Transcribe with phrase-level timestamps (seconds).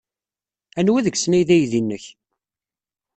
[0.79, 2.05] Anwa deg-sen ay d aydi-nnek?